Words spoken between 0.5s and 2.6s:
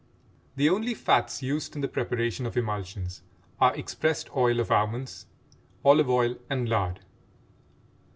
The only fats used in the preparation of